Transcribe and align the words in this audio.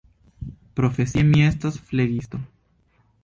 Profesie 0.79 1.23
mi 1.33 1.43
estas 1.49 1.77
flegisto. 1.91 2.43